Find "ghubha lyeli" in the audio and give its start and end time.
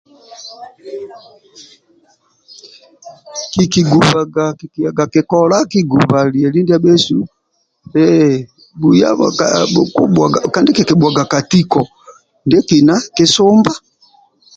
5.89-6.59